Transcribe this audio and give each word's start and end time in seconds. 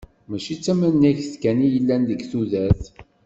Mačči 0.29 0.55
d 0.57 0.59
tamanegt 0.65 1.31
kan 1.41 1.59
i 1.65 1.67
yellan 1.73 2.03
deg 2.09 2.21
tudert. 2.31 2.83